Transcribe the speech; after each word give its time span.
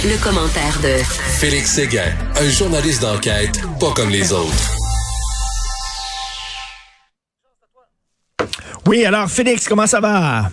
Le, 0.00 0.24
commentaire 0.24 0.78
de 0.82 1.04
Félix 1.38 1.72
Séguin, 1.72 2.10
un 2.40 2.48
journaliste 2.48 3.02
d'enquête 3.02 3.60
pas 3.78 3.92
comme 3.94 4.08
les 4.08 4.32
autres. 4.32 4.76
Oui, 8.86 9.04
alors 9.04 9.30
Félix, 9.30 9.68
comment 9.68 9.86
ça 9.86 10.00
va? 10.00 10.50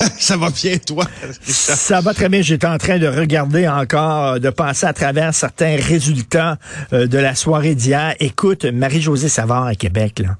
Ça 0.18 0.36
va 0.36 0.50
bien, 0.50 0.76
toi? 0.78 1.04
Ça 1.42 2.00
va 2.00 2.14
très 2.14 2.28
bien. 2.28 2.42
J'étais 2.42 2.66
en 2.66 2.78
train 2.78 2.98
de 2.98 3.06
regarder 3.06 3.68
encore, 3.68 4.40
de 4.40 4.50
passer 4.50 4.86
à 4.86 4.92
travers 4.92 5.34
certains 5.34 5.76
résultats 5.76 6.58
euh, 6.92 7.06
de 7.06 7.18
la 7.18 7.34
soirée 7.34 7.74
d'hier. 7.74 8.14
Écoute, 8.18 8.64
Marie-Josée 8.64 9.28
Savard 9.28 9.66
à 9.66 9.74
Québec, 9.74 10.18
là. 10.18 10.36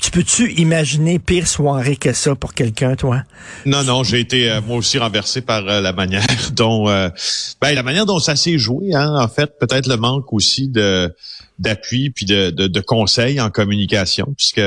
Tu 0.00 0.10
peux-tu 0.10 0.52
imaginer 0.54 1.18
pire 1.18 1.46
soirée 1.46 1.96
que 1.96 2.12
ça 2.12 2.34
pour 2.34 2.54
quelqu'un, 2.54 2.96
toi? 2.96 3.22
Non, 3.66 3.84
non, 3.84 4.02
j'ai 4.02 4.20
été 4.20 4.50
euh, 4.50 4.60
moi 4.60 4.76
aussi 4.76 4.98
renversé 4.98 5.42
par 5.42 5.68
euh, 5.68 5.80
la 5.80 5.92
manière 5.92 6.24
dont 6.52 6.86
ben, 6.86 7.74
la 7.74 7.82
manière 7.82 8.06
dont 8.06 8.18
ça 8.18 8.36
s'est 8.36 8.58
joué, 8.58 8.94
hein, 8.94 9.14
en 9.16 9.28
fait, 9.28 9.58
peut-être 9.58 9.86
le 9.86 9.96
manque 9.96 10.32
aussi 10.32 10.68
de 10.68 11.14
d'appui 11.60 12.10
puis 12.10 12.26
de, 12.26 12.50
de, 12.50 12.66
de, 12.66 12.80
conseils 12.80 13.40
en 13.40 13.50
communication 13.50 14.34
puisque 14.36 14.58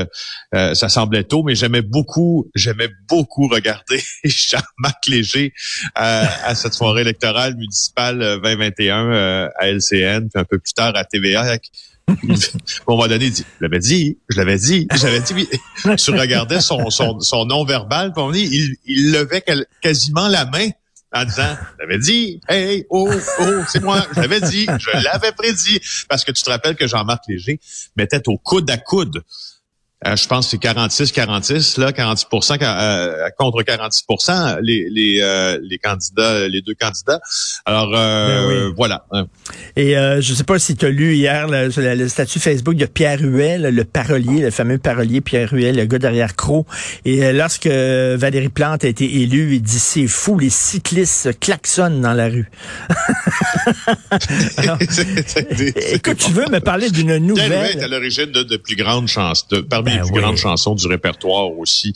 euh, 0.55 0.73
ça 0.73 0.89
semblait 0.89 1.23
tôt 1.23 1.43
mais 1.43 1.55
j'aimais 1.55 1.81
beaucoup 1.81 2.49
j'aimais 2.55 2.89
beaucoup 3.09 3.47
regarder 3.47 4.01
Jean-Marc 4.23 5.07
Léger 5.07 5.53
euh, 5.97 6.23
à 6.43 6.55
cette 6.55 6.73
soirée 6.73 7.01
électorale 7.01 7.55
municipale 7.55 8.39
2021 8.43 9.05
euh, 9.11 9.49
à 9.59 9.67
LCN 9.67 10.29
puis 10.29 10.39
un 10.39 10.45
peu 10.45 10.59
plus 10.59 10.73
tard 10.73 10.93
à 10.95 11.03
TVA 11.03 11.57
à 12.07 12.11
un 12.11 12.15
moment 12.85 13.07
donné, 13.07 13.31
je 13.31 13.43
l'avais 13.61 13.79
dit, 13.79 14.17
je 14.29 14.37
l'avais 14.37 14.57
dit, 14.57 14.87
j'avais 14.93 15.21
dit, 15.21 15.47
tu 15.97 16.11
regardais 16.11 16.59
son, 16.59 16.89
son, 16.89 17.21
son 17.21 17.45
non-verbal, 17.45 18.11
puis 18.11 18.41
il, 18.41 18.75
il 18.85 19.11
levait 19.13 19.41
quasiment 19.81 20.27
la 20.27 20.45
main 20.45 20.67
en 21.13 21.25
disant, 21.25 21.57
j'avais 21.79 21.99
dit, 21.99 22.41
hey, 22.49 22.85
oh, 22.89 23.09
oh, 23.39 23.63
c'est 23.67 23.81
moi, 23.81 24.05
je 24.15 24.21
l'avais 24.21 24.41
dit, 24.41 24.65
je 24.79 25.03
l'avais 25.03 25.31
prédit. 25.31 25.79
Parce 26.09 26.23
que 26.23 26.31
tu 26.31 26.43
te 26.43 26.49
rappelles 26.49 26.75
que 26.75 26.87
Jean-Marc 26.87 27.23
Léger 27.27 27.59
mettait 27.95 28.27
au 28.27 28.37
coude 28.37 28.69
à 28.69 28.77
coude 28.77 29.23
euh, 30.05 30.15
je 30.15 30.27
pense 30.27 30.45
que 30.45 30.51
c'est 30.51 30.61
46-46, 30.61 31.79
là, 31.79 31.91
46 31.91 32.27
euh, 32.61 33.29
contre 33.37 33.63
46 33.63 34.05
les, 34.61 34.87
les, 34.89 35.19
euh, 35.21 35.59
les 35.63 35.77
candidats, 35.77 36.47
les 36.47 36.61
deux 36.61 36.73
candidats. 36.73 37.19
Alors, 37.65 37.91
ben 37.91 38.73
voilà. 38.75 39.05
Et 39.75 39.93
je 39.93 40.33
sais 40.33 40.43
pas 40.43 40.59
si 40.59 40.75
tu 40.75 40.85
as 40.85 40.89
lu 40.89 41.15
hier 41.15 41.47
le, 41.47 42.07
statut 42.07 42.39
Facebook 42.39 42.75
de 42.75 42.85
Pierre 42.85 43.21
Huet, 43.21 43.57
le 43.57 43.83
parolier, 43.83 44.41
le 44.41 44.51
fameux 44.51 44.77
parolier 44.77 45.21
Pierre 45.21 45.53
Huet, 45.53 45.71
le 45.71 45.85
gars 45.85 45.99
derrière 45.99 46.35
Cro. 46.35 46.65
Et 47.05 47.31
lorsque 47.31 47.67
Valérie 47.67 48.49
Plante 48.49 48.83
a 48.83 48.87
été 48.87 49.21
élue, 49.21 49.55
il 49.55 49.61
dit 49.61 49.79
c'est 49.79 50.07
fou, 50.07 50.37
les 50.37 50.49
cyclistes 50.49 51.39
klaxonnent 51.39 52.01
dans 52.01 52.13
la 52.13 52.27
rue. 52.27 52.49
écoute, 55.91 56.17
tu 56.17 56.31
veux 56.31 56.49
me 56.49 56.59
parler 56.59 56.89
d'une 56.89 57.17
nouvelle. 57.17 57.49
Pierre 57.49 57.63
Huet 57.63 57.79
est 57.79 57.83
à 57.83 57.87
l'origine 57.87 58.31
de, 58.31 58.43
de 58.43 58.57
plus 58.57 58.75
grandes 58.75 59.07
chances, 59.07 59.47
de, 59.47 59.61
parmi 59.61 59.92
ben, 59.97 60.07
plus 60.11 60.21
grandes 60.21 60.37
chansons 60.37 60.75
du 60.75 60.87
répertoire 60.87 61.51
aussi 61.57 61.93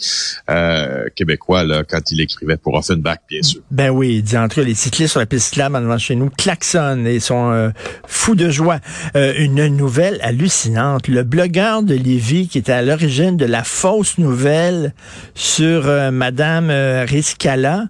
euh, 0.49 1.05
québécois 1.15 1.63
là, 1.63 1.83
quand 1.83 2.11
il 2.11 2.21
écrivait 2.21 2.57
pour 2.57 2.73
Offenbach, 2.75 3.19
bien 3.29 3.41
sûr. 3.41 3.61
Ben 3.71 3.89
oui, 3.89 4.15
il 4.17 4.23
dit 4.23 4.37
entre 4.37 4.61
les 4.61 4.75
cyclistes 4.75 5.11
sur 5.11 5.19
la 5.19 5.25
piste 5.25 5.53
slam 5.53 5.73
devant 5.73 5.97
chez 5.97 6.15
nous 6.15 6.29
klaxonnent 6.29 7.07
et 7.07 7.19
sont 7.19 7.51
euh, 7.51 7.69
fous 8.05 8.35
de 8.35 8.49
joie. 8.49 8.79
Euh, 9.15 9.33
une 9.37 9.67
nouvelle 9.67 10.19
hallucinante. 10.21 11.07
Le 11.07 11.23
blogueur 11.23 11.83
de 11.83 11.93
Lévis 11.93 12.47
qui 12.47 12.57
était 12.57 12.71
à 12.71 12.81
l'origine 12.81 13.37
de 13.37 13.45
la 13.45 13.63
fausse 13.63 14.17
nouvelle 14.17 14.93
sur 15.35 15.85
Madame 16.11 16.69
Riscala, 17.05 17.85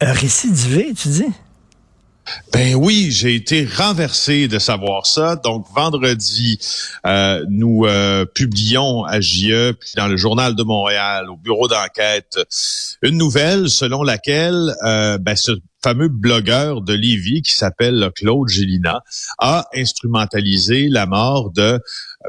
récidivé, 0.00 0.92
tu 0.94 1.08
dis? 1.08 1.26
Ben 2.52 2.74
oui, 2.74 3.10
j'ai 3.10 3.34
été 3.34 3.66
renversé 3.66 4.48
de 4.48 4.58
savoir 4.58 5.06
ça. 5.06 5.36
Donc 5.36 5.66
vendredi, 5.74 6.58
euh, 7.06 7.44
nous 7.48 7.84
euh, 7.84 8.24
publions 8.24 9.04
à 9.04 9.20
JE, 9.20 9.72
puis 9.72 9.90
dans 9.96 10.08
le 10.08 10.16
journal 10.16 10.54
de 10.54 10.62
Montréal, 10.62 11.28
au 11.30 11.36
bureau 11.36 11.68
d'enquête, 11.68 12.38
une 13.02 13.18
nouvelle 13.18 13.68
selon 13.68 14.02
laquelle 14.02 14.74
euh, 14.84 15.18
ben, 15.18 15.36
ce 15.36 15.52
fameux 15.82 16.08
blogueur 16.08 16.80
de 16.80 16.94
Lévis 16.94 17.42
qui 17.42 17.54
s'appelle 17.54 18.10
Claude 18.14 18.48
Gélina 18.48 19.02
a 19.38 19.66
instrumentalisé 19.74 20.88
la 20.88 21.04
mort 21.04 21.50
de 21.50 21.78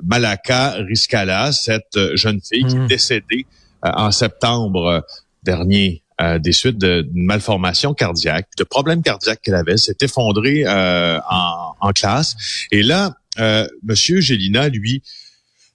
Malaka 0.03 0.71
Riscala, 0.89 1.53
cette 1.53 1.97
jeune 2.15 2.41
fille 2.41 2.65
qui 2.65 2.75
est 2.75 2.79
mmh. 2.79 2.87
décédée 2.87 3.45
en 3.81 4.11
septembre 4.11 5.05
dernier 5.43 6.03
euh, 6.21 6.39
des 6.39 6.53
suites 6.53 6.77
d'une 6.77 7.25
malformation 7.25 7.93
cardiaque, 7.93 8.47
de 8.57 8.63
problèmes 8.63 9.01
cardiaques 9.01 9.41
qu'elle 9.41 9.55
avait, 9.55 9.75
s'est 9.75 9.97
effondrée 10.01 10.63
euh, 10.65 11.19
en, 11.29 11.91
classe. 11.91 12.35
Et 12.71 12.83
là, 12.83 13.15
euh, 13.39 13.67
Monsieur 13.83 14.21
Gélina, 14.21 14.69
lui, 14.69 15.03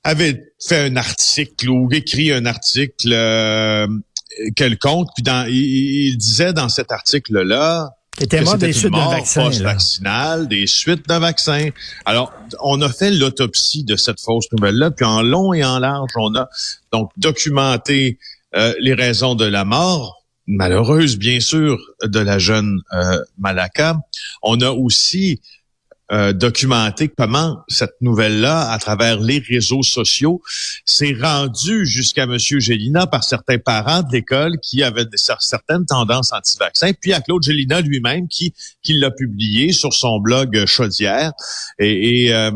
avait 0.02 0.50
fait 0.58 0.78
un 0.78 0.96
article 0.96 1.68
ou 1.68 1.90
écrit 1.92 2.32
un 2.32 2.46
article 2.46 3.12
euh, 3.12 3.86
quelconque, 4.56 5.08
puis 5.14 5.22
dans, 5.22 5.46
il, 5.46 6.16
disait 6.16 6.54
dans 6.54 6.70
cet 6.70 6.90
article-là 6.90 7.90
était 8.18 8.40
mort 8.40 8.56
des 8.56 8.72
suites 8.72 8.92
d'un 8.92 9.10
vaccin. 9.10 9.50
Des 10.44 10.66
suites 10.66 11.06
d'un 11.06 11.18
vaccin. 11.18 11.68
Alors, 12.06 12.32
on 12.60 12.80
a 12.80 12.88
fait 12.90 13.10
l'autopsie 13.10 13.84
de 13.84 13.96
cette 13.96 14.20
fausse 14.20 14.46
nouvelle-là, 14.52 14.90
puis 14.90 15.04
en 15.04 15.20
long 15.22 15.52
et 15.52 15.64
en 15.64 15.78
large, 15.78 16.10
on 16.16 16.34
a 16.34 16.48
donc 16.92 17.10
documenté 17.18 18.18
les 18.54 18.94
raisons 18.94 19.34
de 19.34 19.44
la 19.44 19.64
mort, 19.64 20.19
malheureuse, 20.50 21.16
bien 21.16 21.40
sûr, 21.40 21.78
de 22.02 22.18
la 22.18 22.38
jeune 22.38 22.80
euh, 22.92 23.22
Malaka. 23.38 23.96
On 24.42 24.60
a 24.60 24.70
aussi 24.70 25.40
euh, 26.12 26.32
documenté 26.32 27.08
comment 27.08 27.58
cette 27.68 27.94
nouvelle-là, 28.00 28.72
à 28.72 28.78
travers 28.78 29.20
les 29.20 29.38
réseaux 29.38 29.84
sociaux, 29.84 30.42
s'est 30.84 31.16
rendue 31.20 31.86
jusqu'à 31.86 32.24
M. 32.24 32.36
Gélina 32.36 33.06
par 33.06 33.22
certains 33.22 33.58
parents 33.58 34.02
de 34.02 34.12
l'école 34.12 34.58
qui 34.60 34.82
avaient 34.82 35.06
certaines 35.16 35.86
tendances 35.86 36.32
anti-vaccins, 36.32 36.92
puis 37.00 37.12
à 37.12 37.20
Claude 37.20 37.44
Gélina 37.44 37.80
lui-même 37.80 38.26
qui, 38.26 38.52
qui 38.82 38.94
l'a 38.94 39.12
publié 39.12 39.72
sur 39.72 39.92
son 39.92 40.18
blog 40.18 40.66
Chaudière. 40.66 41.32
Et, 41.78 42.24
et, 42.24 42.34
euh, 42.34 42.50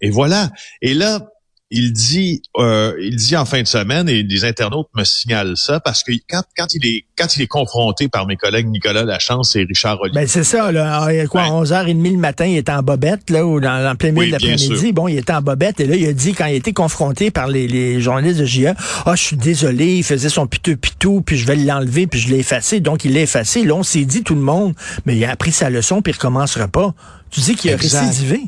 et 0.00 0.10
voilà. 0.10 0.50
Et 0.80 0.94
là, 0.94 1.20
il 1.70 1.92
dit, 1.92 2.42
euh, 2.58 2.94
il 3.00 3.14
dit 3.16 3.36
en 3.36 3.44
fin 3.44 3.62
de 3.62 3.66
semaine, 3.66 4.08
et 4.08 4.22
les 4.24 4.44
internautes 4.44 4.88
me 4.96 5.04
signalent 5.04 5.56
ça, 5.56 5.78
parce 5.78 6.02
que 6.02 6.12
quand, 6.28 6.42
quand 6.56 6.66
il 6.74 6.84
est 6.84 7.04
quand 7.16 7.36
il 7.36 7.42
est 7.42 7.46
confronté 7.46 8.08
par 8.08 8.26
mes 8.26 8.36
collègues 8.36 8.66
Nicolas 8.66 9.04
Lachance 9.04 9.54
et 9.54 9.64
Richard 9.64 10.00
Olivier. 10.00 10.22
Ben 10.22 10.26
c'est 10.26 10.42
ça, 10.42 10.72
là. 10.72 11.06
Ah, 11.06 11.26
quoi, 11.26 11.42
11h30 11.42 12.12
le 12.12 12.18
matin, 12.18 12.46
il 12.46 12.56
était 12.56 12.72
en 12.72 12.82
bobette, 12.82 13.30
là, 13.30 13.46
ou 13.46 13.60
dans, 13.60 13.96
plein 13.96 14.10
milieu 14.10 14.26
de 14.26 14.32
l'après-midi. 14.32 14.92
Bon, 14.92 15.06
il 15.06 15.18
était 15.18 15.32
en 15.32 15.42
bobette, 15.42 15.80
et 15.80 15.86
là, 15.86 15.94
il 15.94 16.06
a 16.06 16.12
dit, 16.12 16.32
quand 16.32 16.46
il 16.46 16.52
a 16.52 16.56
été 16.56 16.72
confronté 16.72 17.30
par 17.30 17.46
les, 17.46 17.68
les 17.68 18.00
journalistes 18.00 18.40
de 18.40 18.46
JA, 18.46 18.74
ah, 19.06 19.14
je 19.14 19.22
suis 19.22 19.36
désolé, 19.36 19.96
il 19.96 20.04
faisait 20.04 20.28
son 20.28 20.46
piteux 20.46 20.76
pitou, 20.76 21.20
puis 21.20 21.36
je 21.36 21.46
vais 21.46 21.56
l'enlever, 21.56 22.06
puis 22.06 22.18
je 22.18 22.30
l'ai 22.30 22.38
effacé. 22.38 22.80
Donc, 22.80 23.04
il 23.04 23.14
l'a 23.14 23.20
effacé. 23.20 23.62
Là, 23.64 23.74
on 23.74 23.82
s'est 23.82 24.04
dit, 24.04 24.22
tout 24.22 24.34
le 24.34 24.40
monde, 24.40 24.74
mais 25.06 25.16
il 25.16 25.24
a 25.24 25.30
appris 25.30 25.52
sa 25.52 25.70
leçon, 25.70 26.02
puis 26.02 26.12
il 26.12 26.16
recommencera 26.16 26.66
pas. 26.66 26.94
Tu 27.30 27.40
dis 27.40 27.54
qu'il 27.54 27.72
a 27.72 27.76
récidivé. 27.76 28.42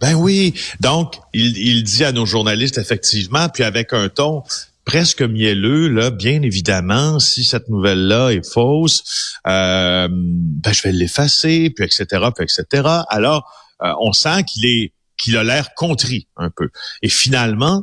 Ben 0.00 0.14
oui. 0.14 0.54
Donc, 0.80 1.16
il, 1.32 1.56
il 1.58 1.82
dit 1.84 2.04
à 2.04 2.12
nos 2.12 2.26
journalistes, 2.26 2.78
effectivement, 2.78 3.48
puis 3.48 3.64
avec 3.64 3.92
un 3.92 4.08
ton 4.08 4.42
presque 4.88 5.20
mielleux, 5.20 5.88
là, 5.88 6.10
bien 6.10 6.40
évidemment, 6.40 7.18
si 7.18 7.44
cette 7.44 7.68
nouvelle-là 7.68 8.30
est 8.30 8.50
fausse, 8.50 9.36
euh, 9.46 10.08
ben, 10.10 10.72
je 10.72 10.82
vais 10.82 10.92
l'effacer, 10.92 11.68
puis 11.68 11.84
etc., 11.84 12.06
puis 12.34 12.44
etc. 12.44 12.88
Alors, 13.10 13.52
euh, 13.82 13.92
on 14.00 14.12
sent 14.12 14.44
qu'il 14.44 14.64
est 14.64 14.92
qu'il 15.18 15.36
a 15.36 15.44
l'air 15.44 15.74
contrit 15.74 16.28
un 16.36 16.48
peu. 16.48 16.70
Et 17.02 17.08
finalement, 17.08 17.82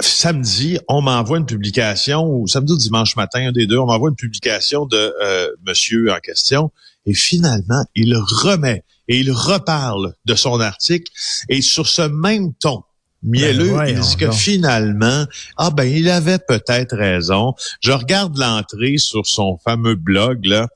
samedi, 0.00 0.78
on 0.88 1.02
m'envoie 1.02 1.38
une 1.38 1.46
publication, 1.46 2.26
ou 2.26 2.48
samedi 2.48 2.72
ou 2.72 2.76
dimanche 2.78 3.14
matin, 3.14 3.48
un 3.48 3.52
des 3.52 3.66
deux, 3.66 3.78
on 3.78 3.86
m'envoie 3.86 4.08
une 4.08 4.16
publication 4.16 4.86
de 4.86 5.14
euh, 5.22 5.48
monsieur 5.66 6.10
en 6.10 6.18
question, 6.18 6.72
et 7.04 7.14
finalement, 7.14 7.84
il 7.94 8.16
remet 8.16 8.82
et 9.08 9.18
il 9.18 9.32
reparle 9.32 10.14
de 10.24 10.34
son 10.34 10.60
article 10.60 11.10
et 11.48 11.62
sur 11.62 11.86
ce 11.86 12.02
même 12.02 12.52
ton 12.54 12.82
mielleux, 13.22 13.74
ben 13.74 13.86
il 13.86 14.00
dit 14.00 14.16
que 14.16 14.30
finalement, 14.30 15.24
ah 15.56 15.70
ben 15.70 15.84
il 15.84 16.10
avait 16.10 16.38
peut-être 16.38 16.94
raison. 16.96 17.54
Je 17.80 17.92
regarde 17.92 18.36
l'entrée 18.38 18.98
sur 18.98 19.26
son 19.26 19.58
fameux 19.64 19.96
blog 19.96 20.44
là, 20.44 20.68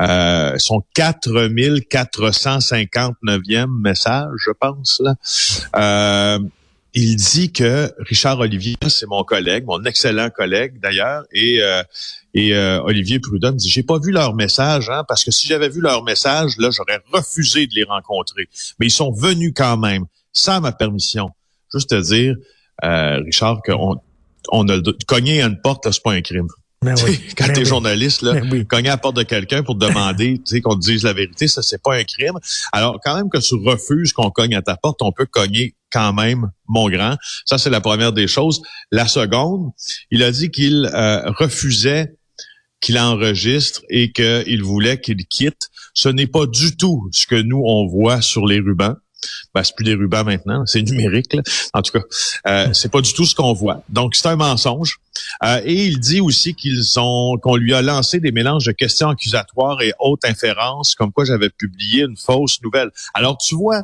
euh, 0.00 0.54
son 0.58 0.82
4459e 0.96 3.80
message, 3.80 4.32
je 4.44 4.50
pense 4.50 5.00
là. 5.00 5.14
Euh, 5.76 6.40
il 6.94 7.16
dit 7.16 7.52
que 7.52 7.92
Richard 7.98 8.38
Olivier, 8.38 8.76
c'est 8.86 9.06
mon 9.06 9.24
collègue, 9.24 9.64
mon 9.66 9.82
excellent 9.84 10.30
collègue 10.30 10.80
d'ailleurs, 10.80 11.24
et 11.32 11.60
euh, 11.60 11.82
et 12.34 12.54
euh, 12.54 12.80
Olivier 12.82 13.18
Prudhomme 13.18 13.56
dit 13.56 13.68
j'ai 13.68 13.82
pas 13.82 13.98
vu 13.98 14.12
leur 14.12 14.34
message, 14.34 14.88
hein, 14.90 15.04
parce 15.08 15.24
que 15.24 15.32
si 15.32 15.48
j'avais 15.48 15.68
vu 15.68 15.80
leur 15.80 16.04
message, 16.04 16.56
là, 16.58 16.70
j'aurais 16.70 17.00
refusé 17.12 17.66
de 17.66 17.74
les 17.74 17.84
rencontrer. 17.84 18.48
Mais 18.78 18.86
ils 18.86 18.92
sont 18.92 19.12
venus 19.12 19.52
quand 19.54 19.76
même, 19.76 20.04
sans 20.32 20.60
ma 20.60 20.72
permission. 20.72 21.30
Juste 21.72 21.90
te 21.90 22.00
dire, 22.00 22.36
euh, 22.84 23.18
Richard, 23.24 23.60
qu'on 23.66 23.96
on 24.50 24.68
a 24.68 24.78
cogné 25.06 25.42
à 25.42 25.46
une 25.46 25.60
porte, 25.60 25.90
c'est 25.90 26.02
pas 26.02 26.12
un 26.12 26.22
crime. 26.22 26.48
Ben 26.82 26.94
quand 27.36 27.46
ben 27.46 27.52
tu 27.54 27.60
es 27.62 27.64
journaliste, 27.64 28.22
là, 28.22 28.34
ben 28.34 28.64
cogner 28.66 28.88
à 28.88 28.92
la 28.92 28.96
porte 28.98 29.16
de 29.16 29.22
quelqu'un 29.22 29.62
pour 29.62 29.76
te 29.76 29.86
demander 29.86 30.40
qu'on 30.62 30.74
te 30.74 30.80
dise 30.80 31.02
la 31.02 31.14
vérité, 31.14 31.48
ça, 31.48 31.62
c'est 31.62 31.82
pas 31.82 31.96
un 31.96 32.04
crime. 32.04 32.38
Alors, 32.72 33.00
quand 33.02 33.16
même 33.16 33.30
que 33.30 33.38
tu 33.38 33.54
refuses 33.54 34.12
qu'on 34.12 34.30
cogne 34.30 34.54
à 34.54 34.62
ta 34.62 34.76
porte, 34.76 35.00
on 35.00 35.10
peut 35.10 35.26
cogner 35.26 35.74
quand 35.94 36.12
même, 36.12 36.50
mon 36.66 36.90
grand. 36.90 37.16
Ça, 37.46 37.56
c'est 37.56 37.70
la 37.70 37.80
première 37.80 38.12
des 38.12 38.26
choses. 38.26 38.60
La 38.90 39.06
seconde, 39.06 39.70
il 40.10 40.24
a 40.24 40.32
dit 40.32 40.50
qu'il 40.50 40.90
euh, 40.92 41.30
refusait 41.38 42.16
qu'il 42.80 42.98
enregistre 42.98 43.80
et 43.88 44.12
qu'il 44.12 44.62
voulait 44.62 45.00
qu'il 45.00 45.24
quitte. 45.26 45.70
Ce 45.94 46.08
n'est 46.08 46.26
pas 46.26 46.46
du 46.46 46.76
tout 46.76 47.08
ce 47.12 47.26
que 47.26 47.40
nous, 47.40 47.62
on 47.64 47.86
voit 47.86 48.20
sur 48.20 48.44
les 48.44 48.58
rubans. 48.58 48.96
Ben, 49.54 49.62
c'est 49.62 49.74
plus 49.74 49.84
des 49.84 49.94
rubans 49.94 50.24
maintenant, 50.24 50.66
c'est 50.66 50.82
numérique. 50.82 51.32
Là. 51.32 51.42
En 51.72 51.80
tout 51.80 51.92
cas, 51.92 52.04
euh, 52.46 52.72
c'est 52.74 52.90
pas 52.90 53.00
du 53.00 53.14
tout 53.14 53.24
ce 53.24 53.34
qu'on 53.34 53.54
voit. 53.54 53.82
Donc, 53.88 54.16
c'est 54.16 54.28
un 54.28 54.36
mensonge. 54.36 54.98
Euh, 55.44 55.62
et 55.64 55.86
il 55.86 56.00
dit 56.00 56.20
aussi 56.20 56.54
qu'ils 56.54 56.98
ont 56.98 57.38
qu'on 57.40 57.56
lui 57.56 57.72
a 57.72 57.80
lancé 57.80 58.20
des 58.20 58.32
mélanges 58.32 58.66
de 58.66 58.72
questions 58.72 59.08
accusatoires 59.08 59.80
et 59.80 59.92
hautes 59.98 60.24
inférences, 60.24 60.94
comme 60.94 61.12
quoi 61.12 61.24
j'avais 61.24 61.50
publié 61.50 62.02
une 62.02 62.16
fausse 62.16 62.60
nouvelle. 62.62 62.90
Alors, 63.14 63.38
tu 63.38 63.54
vois, 63.54 63.82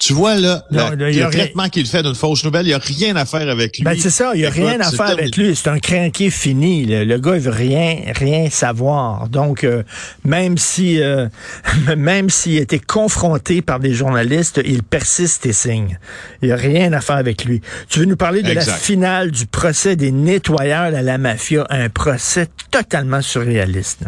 tu 0.00 0.14
vois, 0.14 0.36
là, 0.36 0.64
le 0.70 1.30
traitement 1.30 1.68
qu'il 1.68 1.86
fait 1.86 2.02
d'une 2.02 2.14
fausse 2.14 2.42
nouvelle, 2.42 2.64
il 2.64 2.70
n'y 2.70 2.74
a 2.74 2.78
rien 2.78 3.16
à 3.16 3.26
faire 3.26 3.46
avec 3.50 3.76
lui. 3.76 3.84
Ben, 3.84 3.94
c'est 3.98 4.08
ça, 4.08 4.30
il 4.34 4.40
n'y 4.40 4.46
a 4.46 4.50
rien 4.50 4.80
à 4.80 4.90
faire 4.90 5.10
avec 5.10 5.36
lui. 5.36 5.54
C'est 5.54 5.68
un 5.68 5.78
crinqué 5.78 6.30
fini. 6.30 6.86
Le, 6.86 7.18
gars, 7.18 7.34
il 7.34 7.42
veut 7.42 7.50
rien, 7.50 7.98
rien 8.14 8.48
savoir. 8.48 9.28
Donc, 9.28 9.62
euh, 9.62 9.82
même 10.24 10.56
si, 10.56 11.02
euh, 11.02 11.28
même 11.98 12.30
s'il 12.30 12.56
était 12.56 12.78
confronté 12.78 13.60
par 13.60 13.78
des 13.78 13.92
journalistes, 13.92 14.58
il 14.64 14.82
persiste 14.82 15.44
et 15.44 15.52
signe. 15.52 15.98
Il 16.40 16.46
n'y 16.46 16.52
a 16.52 16.56
rien 16.56 16.94
à 16.94 17.02
faire 17.02 17.16
avec 17.16 17.44
lui. 17.44 17.60
Tu 17.90 17.98
veux 17.98 18.06
nous 18.06 18.16
parler 18.16 18.42
de 18.42 18.52
la 18.52 18.62
finale 18.62 19.30
du 19.30 19.44
procès 19.44 19.96
des 19.96 20.12
nettoyeurs 20.12 20.94
à 20.94 21.02
la 21.02 21.18
mafia, 21.18 21.66
un 21.68 21.90
procès 21.90 22.48
totalement 22.70 23.20
surréaliste. 23.20 24.04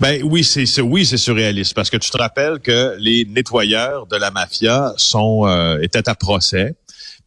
Ben 0.00 0.22
oui, 0.22 0.44
c'est 0.44 0.80
oui, 0.80 1.04
c'est 1.04 1.16
surréaliste 1.16 1.74
parce 1.74 1.90
que 1.90 1.96
tu 1.96 2.10
te 2.10 2.16
rappelles 2.16 2.60
que 2.60 2.96
les 2.98 3.24
nettoyeurs 3.24 4.06
de 4.06 4.16
la 4.16 4.30
mafia 4.30 4.94
sont 4.96 5.46
euh, 5.46 5.80
étaient 5.80 6.08
à 6.08 6.14
procès, 6.14 6.74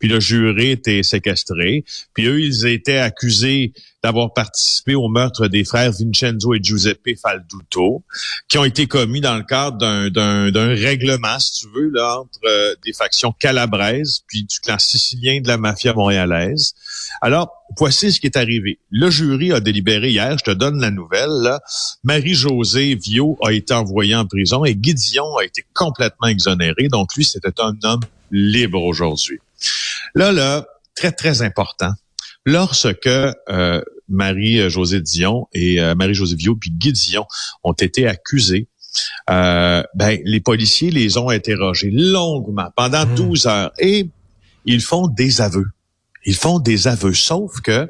puis 0.02 0.10
le 0.10 0.20
jury 0.20 0.72
était 0.72 1.04
séquestré, 1.04 1.86
puis 2.16 2.26
eux 2.26 2.42
ils 2.42 2.66
étaient 2.66 2.98
accusés 2.98 3.72
d'avoir 4.04 4.34
participé 4.34 4.96
au 4.96 5.10
meurtre 5.10 5.48
des 5.48 5.64
frères 5.64 5.92
Vincenzo 5.92 6.56
et 6.56 6.60
Giuseppe 6.60 7.12
Falduto, 7.22 8.04
qui 8.50 8.58
ont 8.58 8.66
été 8.66 8.88
commis 8.88 9.22
dans 9.22 9.36
le 9.36 9.44
cadre 9.44 10.10
d'un 10.10 10.68
règlement, 10.70 11.40
si 11.40 11.62
tu 11.62 11.68
veux, 11.72 11.92
là, 11.92 12.22
entre 12.22 12.40
euh, 12.46 12.74
des 12.84 12.94
factions 12.94 13.32
calabraises 13.32 14.22
puis 14.28 14.44
du 14.44 14.60
clan 14.60 14.80
sicilien 14.80 15.40
de 15.42 15.48
la 15.48 15.58
mafia 15.58 15.94
montréalaise. 15.94 16.74
Alors, 17.22 17.52
voici 17.78 18.12
ce 18.12 18.20
qui 18.20 18.26
est 18.26 18.38
arrivé. 18.38 18.80
Le 18.90 19.12
jury 19.12 19.54
a 19.54 19.60
délibéré 19.60 20.10
hier, 20.10 20.36
je 20.36 20.46
te 20.46 20.52
donne 20.52 20.82
la 20.82 20.90
nouvelle. 20.90 21.60
Marie-Josée 22.04 22.96
Viau 22.96 23.38
a 23.46 23.54
été 23.54 23.76
envoyée 23.76 24.16
en 24.16 24.26
prison 24.26 24.66
et 24.66 24.74
Guy 24.74 24.96
a 25.20 25.44
été 25.46 25.64
complètement 25.76 26.28
exonéré. 26.28 26.88
Donc, 26.88 27.14
lui, 27.16 27.24
c'était 27.24 27.62
un 27.62 27.78
homme 27.84 28.02
libre 28.32 28.82
aujourd'hui. 28.82 29.40
Là, 30.16 30.32
là, 30.32 30.66
très, 30.96 31.12
très 31.12 31.42
important, 31.42 31.92
lorsque 32.46 33.08
euh, 33.08 33.82
Marie-Josée 34.10 35.02
Dion 35.02 35.48
et 35.54 35.82
euh, 35.82 35.96
Marie-Josée 35.96 36.36
Viau 36.36 36.56
puis 36.56 36.72
Guy 36.72 36.92
Dion 36.92 37.26
ont 37.64 37.74
été 37.74 38.08
accusés, 38.08 38.68
euh, 39.30 39.84
ben, 39.96 40.20
les 40.26 40.42
policiers 40.42 40.92
les 40.92 41.18
ont 41.18 41.30
interrogés 41.30 41.92
longuement 41.92 42.70
pendant 42.76 43.06
12 43.06 43.46
mmh. 43.46 43.50
heures 43.50 43.72
et 43.80 44.10
ils 44.66 44.82
font 44.82 45.08
des 45.08 45.42
aveux. 45.42 45.68
Ils 46.24 46.36
font 46.36 46.60
des 46.60 46.88
aveux, 46.88 47.16
sauf 47.16 47.62
que 47.62 47.90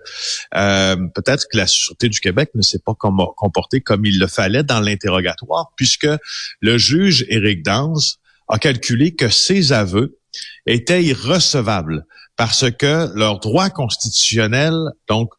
peut-être 0.51 1.47
que 1.51 1.57
la 1.57 1.67
Sûreté 1.67 2.07
du 2.07 2.21
Québec 2.21 2.51
ne 2.55 2.61
s'est 2.61 2.79
pas 2.79 2.93
comportée 2.93 3.81
comme 3.81 4.05
il 4.05 4.19
le 4.19 4.27
fallait 4.27 4.63
dans 4.63 4.79
l'interrogatoire, 4.79 5.73
puisque 5.75 6.07
le 6.61 6.77
juge 6.77 7.25
Éric 7.27 7.61
Danz 7.61 8.19
a 8.47 8.57
calculé 8.57 9.15
que 9.15 9.27
ces 9.27 9.73
aveux 9.73 10.17
étaient 10.65 11.03
irrecevables 11.03 12.05
parce 12.37 12.71
que 12.71 13.09
leur 13.15 13.39
droit 13.39 13.69
constitutionnel, 13.69 14.73
donc 15.07 15.31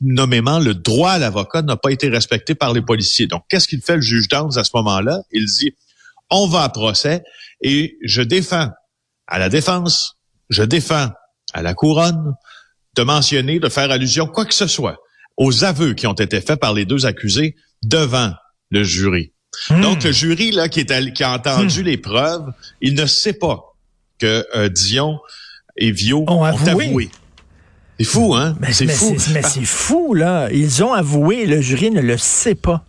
nommément 0.00 0.58
le 0.58 0.74
droit 0.74 1.12
à 1.12 1.18
l'avocat, 1.18 1.62
n'a 1.62 1.76
pas 1.76 1.90
été 1.90 2.08
respecté 2.08 2.54
par 2.54 2.72
les 2.72 2.82
policiers. 2.82 3.26
Donc, 3.26 3.44
qu'est-ce 3.48 3.68
qu'il 3.68 3.82
fait 3.82 3.96
le 3.96 4.02
juge 4.02 4.28
Downs 4.28 4.56
à 4.56 4.64
ce 4.64 4.70
moment-là? 4.74 5.20
Il 5.32 5.46
dit, 5.46 5.74
on 6.30 6.46
va 6.46 6.62
à 6.62 6.68
procès 6.68 7.22
et 7.60 7.96
je 8.04 8.22
défends 8.22 8.70
à 9.26 9.38
la 9.38 9.48
défense, 9.48 10.16
je 10.50 10.62
défends 10.62 11.08
à 11.52 11.62
la 11.62 11.74
couronne 11.74 12.34
de 12.96 13.02
mentionner, 13.02 13.58
de 13.58 13.68
faire 13.68 13.90
allusion, 13.90 14.26
quoi 14.26 14.44
que 14.44 14.54
ce 14.54 14.66
soit, 14.66 14.98
aux 15.36 15.64
aveux 15.64 15.94
qui 15.94 16.06
ont 16.06 16.14
été 16.14 16.40
faits 16.40 16.60
par 16.60 16.74
les 16.74 16.84
deux 16.84 17.06
accusés 17.06 17.56
devant 17.82 18.32
le 18.70 18.84
jury. 18.84 19.32
Hmm. 19.70 19.80
Donc, 19.80 20.04
le 20.04 20.12
jury 20.12 20.50
là 20.50 20.68
qui, 20.68 20.80
est, 20.80 21.12
qui 21.12 21.24
a 21.24 21.32
entendu 21.32 21.80
hmm. 21.80 21.84
les 21.84 21.96
preuves, 21.96 22.52
il 22.80 22.94
ne 22.94 23.06
sait 23.06 23.34
pas 23.34 23.73
que 24.18 24.46
euh, 24.54 24.68
Dion 24.68 25.18
et 25.76 25.90
Vio 25.90 26.24
ont, 26.28 26.44
avoué. 26.44 27.10
C'est 27.98 28.04
fou, 28.04 28.34
hein? 28.34 28.56
c'est 28.72 28.88
fou. 28.88 29.16
Mais 29.32 29.42
c'est 29.42 29.64
fou, 29.64 30.14
là. 30.14 30.48
Ils 30.52 30.82
ont 30.82 30.92
avoué, 30.92 31.46
le 31.46 31.60
jury 31.60 31.90
ne 31.90 32.00
le 32.00 32.16
sait 32.16 32.54
pas. 32.54 32.84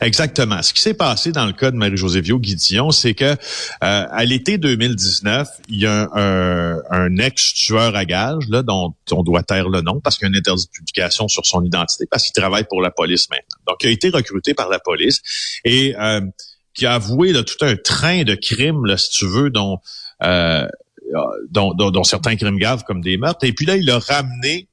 Exactement. 0.00 0.62
Ce 0.62 0.72
qui 0.72 0.80
s'est 0.80 0.94
passé 0.94 1.32
dans 1.32 1.46
le 1.46 1.52
cas 1.52 1.70
de 1.70 1.76
Marie-Josée 1.76 2.20
Viau-Guidillon, 2.20 2.90
c'est 2.90 3.14
que 3.14 3.24
euh, 3.24 3.36
à 3.80 4.24
l'été 4.24 4.58
2019, 4.58 5.48
il 5.68 5.80
y 5.80 5.86
a 5.86 6.08
un, 6.14 7.16
ex-tueur 7.18 7.94
à 7.94 8.04
gage, 8.04 8.48
là, 8.48 8.62
dont 8.62 8.94
on 9.10 9.22
doit 9.22 9.42
taire 9.42 9.68
le 9.68 9.80
nom 9.80 10.00
parce 10.00 10.16
qu'il 10.16 10.26
y 10.26 10.28
a 10.28 10.30
une 10.30 10.36
interdit 10.36 10.66
de 10.66 10.70
publication 10.70 11.28
sur 11.28 11.46
son 11.46 11.62
identité 11.64 12.06
parce 12.10 12.24
qu'il 12.24 12.32
travaille 12.32 12.64
pour 12.64 12.82
la 12.82 12.90
police 12.90 13.28
maintenant. 13.30 13.58
Donc, 13.68 13.76
il 13.82 13.88
a 13.88 13.90
été 13.90 14.08
recruté 14.10 14.54
par 14.54 14.68
la 14.68 14.78
police 14.78 15.20
et 15.64 15.94
euh, 15.98 16.20
qui 16.74 16.86
a 16.86 16.94
avoué 16.94 17.32
là, 17.32 17.42
tout 17.42 17.62
un 17.64 17.76
train 17.76 18.24
de 18.24 18.34
crimes, 18.34 18.84
là, 18.86 18.96
si 18.96 19.10
tu 19.10 19.26
veux, 19.26 19.50
dont 19.50 19.78
euh, 20.24 20.66
dont, 21.50 22.04
certains 22.04 22.34
crimes 22.36 22.58
graves 22.58 22.82
comme 22.84 23.00
des 23.00 23.18
meurtres. 23.18 23.44
Et 23.44 23.52
puis 23.52 23.66
là, 23.66 23.76
il 23.76 23.88
a 23.90 23.98
ramené 23.98 24.68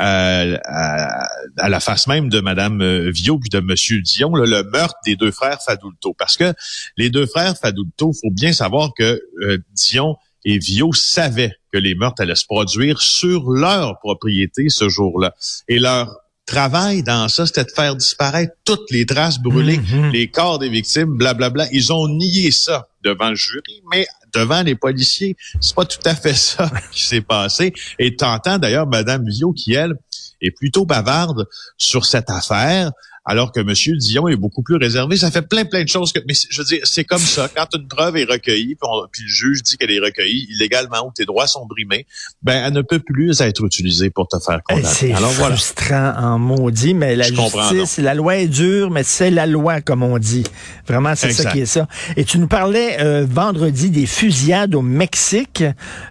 euh, 0.00 0.58
à, 0.64 1.68
la 1.68 1.80
face 1.80 2.06
même 2.06 2.28
de 2.28 2.40
Madame 2.40 2.82
euh, 2.82 3.10
Vio 3.10 3.38
puis 3.38 3.48
de 3.48 3.60
Monsieur 3.60 4.02
Dion 4.02 4.34
le 4.34 4.64
meurtre 4.64 4.96
des 5.06 5.16
deux 5.16 5.30
frères 5.30 5.62
Fadulto. 5.62 6.14
Parce 6.18 6.36
que 6.36 6.52
les 6.96 7.10
deux 7.10 7.26
frères 7.26 7.56
Fadulto, 7.56 8.12
faut 8.12 8.30
bien 8.30 8.52
savoir 8.52 8.90
que 8.96 9.22
Dion 9.70 10.16
et 10.44 10.58
Vio 10.58 10.92
savaient 10.92 11.52
que 11.72 11.78
les 11.78 11.94
meurtres 11.94 12.22
allaient 12.22 12.34
se 12.34 12.44
produire 12.44 13.00
sur 13.00 13.50
leur 13.50 13.98
propriété 14.00 14.68
ce 14.68 14.88
jour-là. 14.88 15.34
Et 15.68 15.78
leur 15.78 16.16
travail 16.44 17.02
dans 17.02 17.28
ça, 17.28 17.46
c'était 17.46 17.64
de 17.64 17.70
faire 17.70 17.96
disparaître 17.96 18.52
toutes 18.64 18.90
les 18.90 19.06
traces 19.06 19.38
brûlées, 19.38 19.78
mm-hmm. 19.78 20.10
les 20.10 20.28
corps 20.28 20.58
des 20.58 20.68
victimes, 20.68 21.16
blablabla. 21.16 21.68
Ils 21.72 21.92
ont 21.92 22.08
nié 22.08 22.50
ça 22.50 22.88
devant 23.02 23.30
le 23.30 23.36
jury, 23.36 23.82
mais 23.90 24.06
devant 24.34 24.62
les 24.62 24.74
policiers. 24.74 25.36
C'est 25.60 25.74
pas 25.74 25.84
tout 25.84 26.00
à 26.04 26.14
fait 26.14 26.34
ça 26.36 26.70
qui 26.90 27.04
s'est 27.04 27.20
passé. 27.20 27.72
Et 27.98 28.16
t'entends 28.16 28.58
d'ailleurs 28.58 28.86
Madame 28.86 29.24
Vio 29.26 29.52
qui, 29.52 29.74
elle, 29.74 29.94
est 30.40 30.50
plutôt 30.50 30.84
bavarde 30.84 31.46
sur 31.78 32.04
cette 32.04 32.30
affaire 32.30 32.90
alors 33.24 33.52
que 33.52 33.60
M. 33.60 33.72
Dion 33.98 34.26
est 34.26 34.36
beaucoup 34.36 34.62
plus 34.62 34.76
réservé. 34.76 35.16
Ça 35.16 35.30
fait 35.30 35.42
plein, 35.42 35.64
plein 35.64 35.84
de 35.84 35.88
choses. 35.88 36.12
Que, 36.12 36.20
mais 36.26 36.34
je 36.34 36.58
veux 36.58 36.64
dire, 36.64 36.80
c'est 36.82 37.04
comme 37.04 37.20
ça. 37.20 37.48
Quand 37.54 37.66
une 37.74 37.86
preuve 37.86 38.16
est 38.16 38.24
recueillie, 38.24 38.76
puis, 39.12 39.22
le 39.22 39.28
juge 39.28 39.62
dit 39.62 39.76
qu'elle 39.76 39.92
est 39.92 40.00
recueillie 40.00 40.46
illégalement 40.50 41.06
ou 41.06 41.12
tes 41.14 41.24
droits 41.24 41.46
sont 41.46 41.66
brimés, 41.66 42.06
ben 42.42 42.64
elle 42.66 42.72
ne 42.72 42.82
peut 42.82 42.98
plus 42.98 43.40
être 43.40 43.64
utilisée 43.64 44.10
pour 44.10 44.26
te 44.26 44.38
faire 44.44 44.60
condamner. 44.64 44.88
C'est 44.88 45.12
frustrant 45.12 46.14
en 46.16 46.38
maudit, 46.38 46.94
mais 46.94 47.14
la 47.14 47.28
justice, 47.28 47.98
la 47.98 48.14
loi 48.14 48.36
est 48.38 48.48
dure, 48.48 48.90
mais 48.90 49.04
c'est 49.04 49.30
la 49.30 49.46
loi, 49.46 49.80
comme 49.80 50.02
on 50.02 50.18
dit. 50.18 50.44
Vraiment, 50.88 51.14
c'est 51.14 51.32
ça 51.32 51.50
qui 51.52 51.60
est 51.60 51.66
ça. 51.66 51.86
Et 52.16 52.24
tu 52.24 52.38
nous 52.38 52.48
parlais 52.48 53.00
euh, 53.00 53.24
vendredi 53.28 53.90
des 53.90 54.06
fusillades 54.06 54.74
au 54.74 54.82
Mexique, 54.82 55.62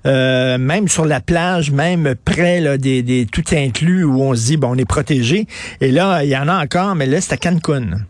euh, 0.06 0.58
même 0.58 0.88
sur 0.88 1.06
la 1.06 1.20
plage, 1.20 1.72
même 1.72 2.16
près 2.24 2.62
là, 2.62 2.78
des, 2.78 3.04
des 3.04 3.26
tout 3.26 3.44
inclus 3.52 4.06
où 4.06 4.22
on 4.22 4.34
se 4.34 4.46
dit, 4.46 4.58
bon, 4.58 4.70
on 4.72 4.78
est 4.78 4.86
protégé. 4.86 5.48
Et 5.82 5.92
là, 5.92 6.24
il 6.24 6.30
y 6.30 6.38
en 6.38 6.48
a 6.48 6.64
encore, 6.64 6.96
mais 7.08 7.22
c'est 7.22 7.34
à 7.34 7.38
Cancun. 7.38 8.06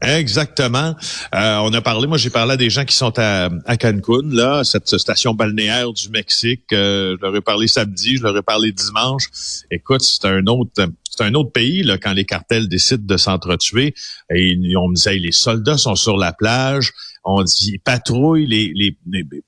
Exactement. 0.00 0.94
Euh, 1.34 1.56
on 1.56 1.72
a 1.72 1.80
parlé, 1.80 2.06
moi 2.06 2.18
j'ai 2.18 2.30
parlé 2.30 2.52
à 2.52 2.56
des 2.56 2.70
gens 2.70 2.84
qui 2.84 2.94
sont 2.94 3.12
à, 3.18 3.48
Cancun, 3.78 4.28
là, 4.30 4.62
cette 4.62 4.96
station 4.96 5.34
balnéaire 5.34 5.92
du 5.92 6.08
Mexique. 6.10 6.72
Euh, 6.72 7.16
je 7.18 7.26
leur 7.26 7.34
ai 7.34 7.40
parlé 7.40 7.66
samedi, 7.66 8.16
je 8.16 8.22
leur 8.22 8.36
ai 8.36 8.42
parlé 8.42 8.70
dimanche. 8.70 9.24
Écoute, 9.70 10.02
c'est 10.02 10.26
un 10.26 10.46
autre, 10.46 10.70
c'est 11.10 11.24
un 11.24 11.34
autre 11.34 11.50
pays 11.50 11.82
là 11.82 11.98
quand 11.98 12.12
les 12.12 12.24
cartels 12.24 12.68
décident 12.68 13.04
de 13.04 13.16
s'entretuer. 13.16 13.94
Et 14.32 14.56
on 14.76 14.88
me 14.88 14.94
disait, 14.94 15.18
les 15.18 15.32
soldats 15.32 15.78
sont 15.78 15.96
sur 15.96 16.16
la 16.16 16.32
plage. 16.32 16.92
On 17.24 17.42
dit, 17.42 17.72
ils 17.74 17.80
patrouillent 17.80 18.46
les, 18.46 18.72
les, 18.74 18.96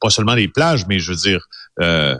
pas 0.00 0.10
seulement 0.10 0.34
les 0.34 0.48
plages, 0.48 0.86
mais 0.88 0.98
je 0.98 1.12
veux 1.12 1.18
dire. 1.18 1.46
Euh, 1.80 2.16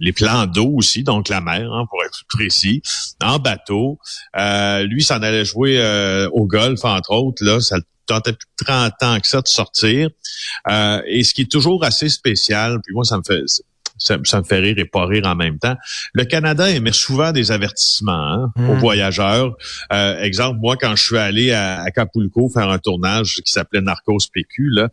les 0.00 0.12
plans 0.12 0.46
d'eau 0.46 0.72
aussi, 0.76 1.02
donc 1.02 1.28
la 1.28 1.40
mer, 1.40 1.72
hein, 1.72 1.86
pour 1.88 2.02
être 2.04 2.22
précis, 2.28 2.82
en 3.22 3.38
bateau. 3.38 3.98
Euh, 4.36 4.82
lui, 4.84 5.02
s'en 5.02 5.22
allait 5.22 5.44
jouer 5.44 5.78
euh, 5.78 6.28
au 6.32 6.46
golf, 6.46 6.84
entre 6.84 7.12
autres. 7.12 7.44
Là, 7.44 7.60
ça 7.60 7.78
tentait 8.06 8.32
plus 8.32 8.48
de 8.60 8.64
30 8.64 8.92
ans 9.02 9.20
que 9.20 9.28
ça 9.28 9.40
de 9.40 9.48
sortir. 9.48 10.08
Euh, 10.68 11.02
et 11.06 11.24
ce 11.24 11.34
qui 11.34 11.42
est 11.42 11.50
toujours 11.50 11.84
assez 11.84 12.08
spécial, 12.08 12.78
puis 12.84 12.94
moi, 12.94 13.04
ça 13.04 13.18
me 13.18 13.22
fait 13.22 13.44
ça, 13.98 14.16
me 14.16 14.44
fait 14.44 14.58
rire 14.58 14.78
et 14.78 14.84
pas 14.84 15.06
rire 15.06 15.26
en 15.26 15.36
même 15.36 15.58
temps. 15.58 15.76
Le 16.12 16.24
Canada 16.24 16.68
émet 16.68 16.92
souvent 16.92 17.32
des 17.32 17.52
avertissements 17.52 18.12
hein, 18.12 18.52
aux 18.56 18.74
hmm. 18.74 18.78
voyageurs. 18.78 19.54
Euh, 19.92 20.20
exemple, 20.22 20.58
moi, 20.60 20.76
quand 20.76 20.96
je 20.96 21.04
suis 21.04 21.18
allé 21.18 21.52
à 21.52 21.82
Acapulco 21.82 22.48
faire 22.48 22.68
un 22.68 22.78
tournage 22.78 23.40
qui 23.44 23.52
s'appelait 23.52 23.80
Narcos 23.80 24.18
PQ, 24.32 24.70
là, 24.70 24.88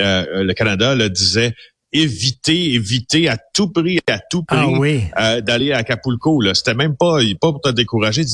euh, 0.00 0.44
le 0.44 0.52
Canada 0.54 0.94
le 0.94 1.10
disait 1.10 1.54
éviter, 1.92 2.74
éviter 2.74 3.28
à 3.28 3.36
tout 3.36 3.68
prix, 3.68 3.98
à 4.08 4.18
tout 4.30 4.44
prix 4.44 4.58
ah 5.16 5.34
euh, 5.34 5.40
d'aller 5.40 5.72
à 5.72 5.78
Acapulco. 5.78 6.42
C'était 6.54 6.74
même 6.74 6.96
pas, 6.96 7.18
pas 7.40 7.52
pour 7.52 7.60
te 7.60 7.70
décourager 7.70 8.24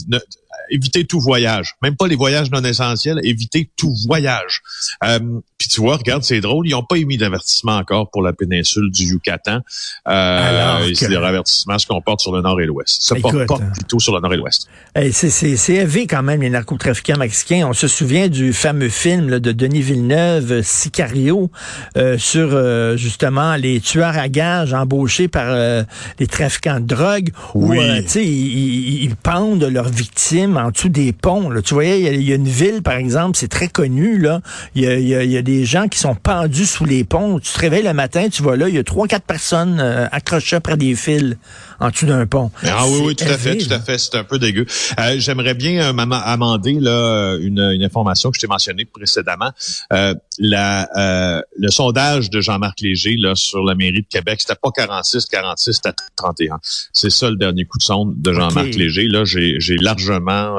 éviter 0.71 1.05
tout 1.05 1.21
voyage, 1.21 1.75
même 1.83 1.97
pas 1.97 2.07
les 2.07 2.17
voyages 2.17 2.51
non 2.51 2.63
essentiels, 2.65 3.21
éviter 3.23 3.71
tout 3.77 3.95
voyage. 4.07 4.63
Euh, 5.05 5.41
puis 5.59 5.69
tu 5.69 5.81
vois, 5.81 5.97
regarde, 5.97 6.23
c'est 6.23 6.41
drôle, 6.41 6.67
ils 6.67 6.73
n'ont 6.73 6.83
pas 6.83 6.97
émis 6.97 7.17
d'avertissement 7.17 7.77
encore 7.77 8.11
pour 8.11 8.23
la 8.23 8.35
péninsule 8.35 8.91
du 8.91 9.05
Yucatan. 9.05 9.61
Euh, 10.07 10.93
que... 10.93 11.07
Les 11.07 11.17
avertissements 11.17 11.79
se 11.79 11.87
comportent 11.87 12.21
sur 12.21 12.35
le 12.35 12.43
nord 12.43 12.61
et 12.61 12.67
l'ouest. 12.67 12.99
Ça 13.01 13.15
porte 13.15 13.47
pas 13.47 13.59
plutôt 13.75 13.99
sur 13.99 14.15
le 14.15 14.21
nord 14.21 14.35
et 14.35 14.37
l'ouest. 14.37 14.69
c'est 15.13 15.75
élevé 15.75 16.07
quand 16.07 16.23
même, 16.23 16.43
les 16.43 16.51
narcotrafiquants 16.51 17.17
mexicains. 17.17 17.67
On 17.67 17.73
se 17.73 17.89
souvient 17.89 18.29
du 18.29 18.53
fameux 18.53 18.91
film 18.91 19.39
de 19.39 19.53
Denis 19.53 19.81
Villeneuve, 19.81 20.61
Sicario, 20.63 21.51
euh, 21.97 22.19
sur 22.19 22.51
euh, 22.53 22.97
justement 22.97 23.57
les 23.57 23.81
tueurs 23.81 24.19
à 24.19 24.29
gages 24.29 24.75
embauchés 24.75 25.29
par 25.29 25.47
euh, 25.49 25.83
les 26.19 26.27
trafiquants 26.27 26.81
de 26.81 26.87
drogue, 26.87 27.31
oui. 27.55 27.79
où 27.79 27.83
ils, 27.83 28.17
ils, 28.17 29.05
ils 29.05 29.17
pendent 29.17 29.65
leurs 29.65 29.89
victimes 29.89 30.59
en 30.59 30.71
dessous 30.71 30.91
des 30.91 31.15
ponts. 31.15 31.49
Là. 31.49 31.63
Tu 31.63 31.73
voyais, 31.73 32.15
il 32.15 32.23
y, 32.23 32.33
a 32.33 32.37
une 32.37 32.49
ville, 32.49 32.83
par 32.83 32.97
exemple, 32.97 33.39
c'est 33.39 33.49
très 33.49 33.69
connu. 33.69 34.19
Là. 34.19 34.43
Il 34.75 34.83
y 34.83 35.15
a, 35.15 35.43
des 35.47 35.65
gens 35.65 35.89
qui 35.89 35.99
sont 35.99 36.15
pendus 36.15 36.67
sous 36.67 36.85
les 36.85 37.05
ponts. 37.05 37.39
Tu 37.39 37.53
te 37.53 37.59
réveilles 37.59 37.85
le 37.85 37.95
matin, 37.95 38.29
tu 38.29 38.43
vois 38.43 38.57
là, 38.57 38.69
il 38.69 38.75
y 38.75 38.79
a 38.79 38.85
trois, 38.85 39.07
quatre 39.07 39.25
personnes 39.25 39.81
euh, 39.81 40.07
accrochées 40.13 40.61
près 40.61 40.77
des 40.77 40.95
fils 40.95 41.37
en 41.81 41.91
dessous 41.91 42.07
d'un 42.07 42.27
pont. 42.27 42.51
Ah 42.65 42.87
oui, 42.89 43.01
oui, 43.05 43.17
tout 43.17 43.25
à 43.25 43.39
fait, 43.39 43.57
tout 43.57 43.73
à 43.73 43.79
fait. 43.79 43.97
C'est 43.97 44.17
un 44.17 44.25
peu 44.25 44.39
dégueu. 44.39 44.67
Euh, 44.99 45.15
j'aimerais 45.19 45.55
bien 45.55 45.81
euh, 45.81 46.11
amender 46.11 46.79
là, 46.81 47.37
une, 47.41 47.61
information 47.83 48.31
que 48.31 48.37
je 48.37 48.41
t'ai 48.41 48.47
mentionnée 48.47 48.85
précédemment. 48.85 49.53
la, 49.91 51.43
le 51.57 51.71
sondage 51.71 52.29
de 52.31 52.41
Jean-Marc 52.41 52.81
Léger 52.81 53.17
là, 53.17 53.35
sur 53.35 53.63
la 53.63 53.75
mairie 53.75 54.03
de 54.03 54.09
Québec, 54.09 54.41
c'était 54.41 54.59
pas 54.61 54.71
46, 54.75 55.27
46, 55.27 55.75
c'était 55.75 55.93
31. 56.17 56.59
C'est 56.93 57.11
ça 57.11 57.31
le 57.31 57.37
dernier 57.37 57.65
coup 57.65 57.79
de 57.79 57.85
sonde 57.85 58.21
de 58.21 58.33
Jean-Marc 58.33 58.75
Léger. 58.75 59.07
Là, 59.07 59.25
j'ai 59.25 59.77
largement 59.77 60.59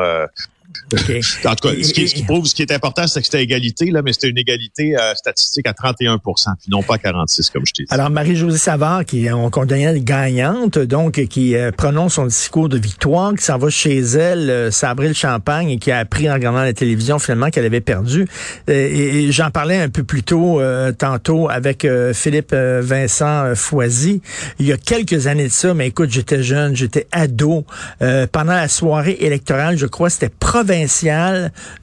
euh, 0.93 1.22
en 1.46 1.55
tout 1.55 1.67
cas, 1.67 1.75
ce 1.81 1.93
qui, 1.93 2.24
prouve 2.24 2.46
ce 2.46 2.55
qui 2.55 2.62
est 2.62 2.72
important, 2.72 3.07
c'est 3.07 3.19
que 3.19 3.25
c'était 3.25 3.43
égalité, 3.43 3.91
là, 3.91 4.01
mais 4.01 4.13
c'était 4.13 4.29
une 4.29 4.38
égalité 4.38 4.96
euh, 4.98 5.13
statistique 5.15 5.67
à 5.67 5.74
31 5.74 6.19
puis 6.19 6.34
non 6.69 6.84
pas 6.84 6.96
à 6.96 6.98
46, 6.98 7.50
comme 7.50 7.65
je 7.65 7.74
t'ai 7.74 7.84
dit. 7.84 7.88
Alors, 7.91 8.10
Marie-Josée 8.10 8.57
Savard, 8.57 9.05
qui 9.05 9.25
est 9.25 9.31
en 9.31 9.50
gagnante, 9.50 10.77
donc, 10.79 11.25
qui 11.27 11.55
euh, 11.55 11.72
prononce 11.72 12.13
son 12.15 12.25
discours 12.25 12.69
de 12.69 12.77
victoire, 12.77 13.34
qui 13.36 13.43
s'en 13.43 13.57
va 13.57 13.69
chez 13.69 13.98
elle, 13.98 14.50
euh, 14.50 14.72
sabrer 14.72 15.07
le 15.07 15.13
champagne 15.13 15.69
et 15.72 15.77
qui 15.77 15.91
a 15.91 16.00
appris 16.00 16.29
en 16.29 16.34
regardant 16.34 16.62
la 16.62 16.74
télévision, 16.74 17.19
finalement, 17.19 17.50
qu'elle 17.50 17.65
avait 17.65 17.81
perdu. 17.81 18.27
Et, 18.67 19.31
j'en 19.31 19.51
parlais 19.51 19.81
un 19.81 19.89
peu 19.89 20.03
plus 20.03 20.24
tôt, 20.24 20.62
tantôt, 20.98 21.50
avec 21.50 21.86
Philippe 22.13 22.53
Vincent 22.53 23.55
Foisy. 23.55 24.22
Il 24.60 24.67
y 24.67 24.72
a 24.72 24.77
quelques 24.77 25.27
années 25.27 25.48
de 25.48 25.51
ça, 25.51 25.74
mais 25.74 25.88
écoute, 25.88 26.10
j'étais 26.12 26.43
jeune, 26.43 26.75
j'étais 26.75 27.07
ado. 27.12 27.65
pendant 28.00 28.53
la 28.53 28.67
soirée 28.67 29.17
électorale, 29.19 29.77
je 29.77 29.86
crois, 29.86 30.10
c'était 30.10 30.29
provincial, 30.29 30.66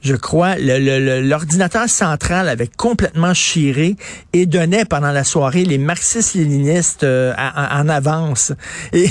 je 0.01 0.15
crois, 0.15 0.55
l'ordinateur 0.57 1.89
central 1.89 2.49
avait 2.49 2.67
complètement 2.67 3.33
chiré 3.33 3.95
et 4.33 4.45
donnait 4.45 4.85
pendant 4.85 5.11
la 5.11 5.23
soirée 5.23 5.65
les 5.65 5.77
marxistes-léninistes 5.77 7.03
euh, 7.03 7.33
en, 7.55 7.89
avance. 7.89 8.51
Et, 8.93 9.09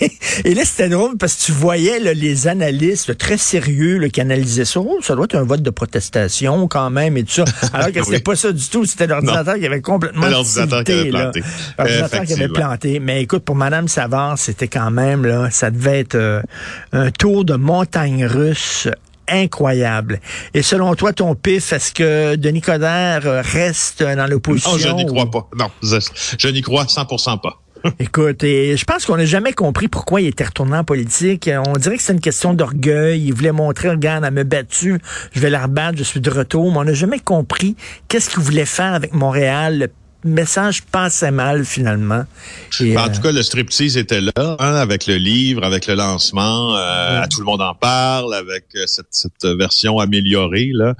et 0.44 0.54
là, 0.54 0.64
c'était 0.64 0.88
drôle 0.88 1.16
parce 1.16 1.34
que 1.34 1.44
tu 1.44 1.52
voyais 1.52 2.14
les 2.14 2.48
analystes 2.48 3.16
très 3.16 3.36
sérieux 3.36 4.08
qui 4.08 4.20
analysaient 4.20 4.64
ça. 4.64 4.80
Oh, 4.80 4.98
ça 5.02 5.14
doit 5.14 5.24
être 5.24 5.36
un 5.36 5.44
vote 5.44 5.62
de 5.62 5.70
protestation 5.70 6.68
quand 6.68 6.90
même 6.90 7.16
et 7.16 7.24
tout 7.24 7.32
ça. 7.32 7.44
Alors 7.72 7.92
que 7.92 8.02
c'était 8.04 8.20
pas 8.20 8.36
ça 8.36 8.52
du 8.52 8.66
tout. 8.68 8.84
C'était 8.84 9.06
l'ordinateur 9.06 9.56
qui 9.56 9.66
avait 9.66 9.80
complètement 9.80 10.28
L'ordinateur 10.28 10.84
qui 10.84 10.92
avait 10.92 11.10
planté. 11.10 11.42
L'ordinateur 11.78 12.24
qui 12.24 12.32
avait 12.32 12.48
planté. 12.48 13.00
Mais 13.00 13.22
écoute, 13.22 13.44
pour 13.44 13.56
Madame 13.56 13.88
Savard, 13.88 14.38
c'était 14.38 14.68
quand 14.68 14.90
même, 14.90 15.24
là, 15.24 15.50
ça 15.50 15.70
devait 15.70 16.00
être 16.00 16.14
euh, 16.14 16.42
un 16.92 17.10
tour 17.10 17.44
de 17.44 17.54
montagne 17.54 18.24
russe 18.26 18.87
incroyable. 19.30 20.20
Et 20.54 20.62
selon 20.62 20.94
toi, 20.94 21.12
ton 21.12 21.34
pif, 21.34 21.72
est-ce 21.72 21.92
que 21.92 22.36
Denis 22.36 22.60
Coderre 22.60 23.22
reste 23.44 24.02
dans 24.02 24.28
l'opposition? 24.28 24.72
Non, 24.72 24.78
je 24.78 24.88
n'y 24.88 25.06
crois 25.06 25.30
pas. 25.30 25.48
Non, 25.58 25.70
je, 25.82 26.48
n'y 26.48 26.62
crois 26.62 26.84
100% 26.84 27.40
pas. 27.40 27.60
Écoute, 28.00 28.42
je 28.42 28.84
pense 28.84 29.06
qu'on 29.06 29.16
n'a 29.16 29.24
jamais 29.24 29.52
compris 29.52 29.88
pourquoi 29.88 30.20
il 30.20 30.28
était 30.28 30.44
retourné 30.44 30.76
en 30.76 30.84
politique. 30.84 31.48
On 31.68 31.74
dirait 31.74 31.96
que 31.96 32.02
c'est 32.02 32.12
une 32.12 32.20
question 32.20 32.54
d'orgueil. 32.54 33.26
Il 33.26 33.32
voulait 33.32 33.52
montrer, 33.52 33.90
regarde, 33.90 34.24
elle 34.24 34.34
me 34.34 34.42
battu, 34.42 35.00
je 35.32 35.40
vais 35.40 35.50
la 35.50 35.62
rebattre, 35.62 35.98
je 35.98 36.02
suis 36.02 36.20
de 36.20 36.30
retour. 36.30 36.70
Mais 36.72 36.78
on 36.78 36.84
n'a 36.84 36.94
jamais 36.94 37.20
compris 37.20 37.76
qu'est-ce 38.08 38.30
qu'il 38.30 38.40
voulait 38.40 38.64
faire 38.64 38.94
avec 38.94 39.14
Montréal, 39.14 39.88
message 40.24 40.82
passait 40.82 41.30
mal 41.30 41.64
finalement. 41.64 42.24
En 42.96 43.08
tout 43.08 43.20
cas, 43.20 43.32
le 43.32 43.42
striptease 43.42 43.96
était 43.96 44.20
là, 44.20 44.32
hein, 44.36 44.74
avec 44.74 45.06
le 45.06 45.16
livre, 45.16 45.64
avec 45.64 45.86
le 45.86 45.94
lancement, 45.94 46.76
euh, 46.76 47.22
à 47.22 47.28
tout 47.28 47.40
le 47.40 47.46
monde 47.46 47.62
en 47.62 47.74
parle, 47.74 48.34
avec 48.34 48.64
euh, 48.74 48.84
cette, 48.86 49.44
version 49.44 49.98
améliorée 49.98 50.70
là, 50.72 50.94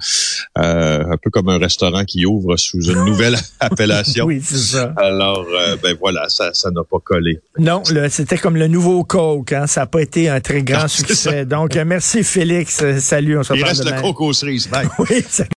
euh, 0.57 1.03
un 1.11 1.17
peu 1.17 1.29
comme 1.29 1.49
un 1.49 1.57
restaurant 1.57 2.05
qui 2.05 2.25
ouvre 2.25 2.57
sous 2.57 2.81
une 2.81 3.03
nouvelle 3.05 3.37
appellation. 3.59 4.25
oui, 4.25 4.41
c'est 4.43 4.57
ça. 4.57 4.93
Alors, 4.97 5.45
ben 5.83 5.95
voilà, 5.99 6.27
ça, 6.29 6.53
ça 6.53 6.71
n'a 6.71 6.83
pas 6.83 6.99
collé. 7.03 7.39
Non, 7.57 7.83
c'était 8.09 8.37
comme 8.37 8.55
le 8.55 8.67
nouveau 8.67 9.03
Coke, 9.03 9.53
hein, 9.53 9.67
ça 9.67 9.81
n'a 9.81 9.87
pas 9.87 10.01
été 10.01 10.29
un 10.29 10.39
très 10.39 10.63
grand 10.63 10.87
succès. 10.87 11.45
Donc, 11.45 11.75
merci 11.75 12.23
Félix, 12.23 12.83
salut, 12.99 13.37
on 13.37 13.43
se 13.43 13.53
Il 13.53 13.63
reste 13.63 13.85
le 13.85 14.01
Coke 14.01 14.21
aux 14.21 14.33
cerises. 14.33 14.69
oui, 14.99 15.23